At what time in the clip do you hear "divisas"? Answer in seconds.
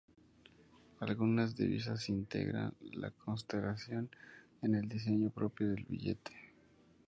1.55-2.09